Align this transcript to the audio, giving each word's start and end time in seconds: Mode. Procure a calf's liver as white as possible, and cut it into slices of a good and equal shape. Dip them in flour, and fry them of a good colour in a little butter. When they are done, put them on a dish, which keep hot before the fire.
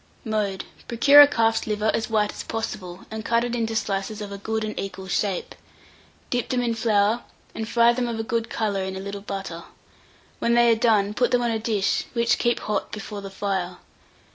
Mode. 0.25 0.65
Procure 0.87 1.21
a 1.21 1.27
calf's 1.27 1.67
liver 1.67 1.91
as 1.93 2.09
white 2.09 2.31
as 2.33 2.41
possible, 2.41 3.05
and 3.11 3.23
cut 3.23 3.43
it 3.43 3.55
into 3.55 3.75
slices 3.75 4.19
of 4.19 4.31
a 4.31 4.37
good 4.39 4.63
and 4.63 4.73
equal 4.79 5.07
shape. 5.07 5.53
Dip 6.31 6.49
them 6.49 6.63
in 6.63 6.73
flour, 6.73 7.21
and 7.53 7.69
fry 7.69 7.93
them 7.93 8.07
of 8.07 8.19
a 8.19 8.23
good 8.23 8.49
colour 8.49 8.81
in 8.81 8.95
a 8.95 8.99
little 8.99 9.21
butter. 9.21 9.63
When 10.39 10.55
they 10.55 10.71
are 10.71 10.75
done, 10.75 11.13
put 11.13 11.29
them 11.29 11.43
on 11.43 11.51
a 11.51 11.59
dish, 11.59 12.05
which 12.13 12.39
keep 12.39 12.61
hot 12.61 12.91
before 12.91 13.21
the 13.21 13.29
fire. 13.29 13.77